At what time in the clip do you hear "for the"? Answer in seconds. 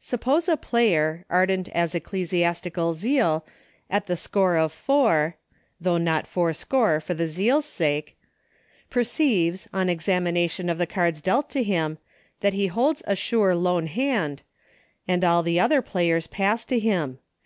6.98-7.26